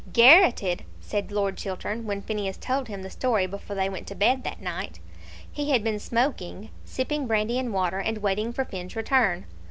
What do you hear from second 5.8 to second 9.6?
been smoking, sipping brandy and water, and waiting for Finn's return.